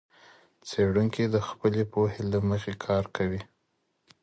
څېړونکی 0.67 1.23
د 1.27 1.35
خپلي 1.47 1.83
پوهي 1.93 2.21
له 2.31 2.39
مخې 2.49 2.73
کار 2.85 3.03
کوي. 3.15 3.41